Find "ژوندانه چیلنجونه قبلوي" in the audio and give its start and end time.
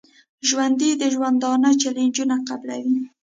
1.13-2.99